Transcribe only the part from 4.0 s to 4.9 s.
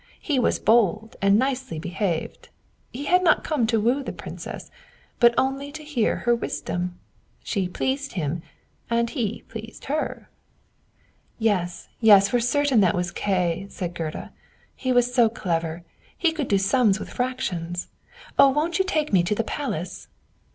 the Princess,